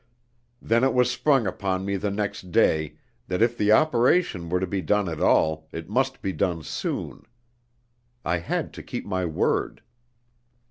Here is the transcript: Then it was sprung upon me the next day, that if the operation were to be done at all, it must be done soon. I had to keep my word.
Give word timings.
Then 0.59 0.83
it 0.83 0.95
was 0.95 1.11
sprung 1.11 1.45
upon 1.45 1.85
me 1.85 1.95
the 1.95 2.09
next 2.09 2.51
day, 2.51 2.95
that 3.27 3.43
if 3.43 3.55
the 3.55 3.71
operation 3.71 4.49
were 4.49 4.59
to 4.59 4.65
be 4.65 4.81
done 4.81 5.07
at 5.07 5.21
all, 5.21 5.67
it 5.71 5.91
must 5.91 6.23
be 6.23 6.33
done 6.33 6.63
soon. 6.63 7.23
I 8.25 8.37
had 8.39 8.73
to 8.73 8.81
keep 8.81 9.05
my 9.05 9.25
word. 9.27 9.83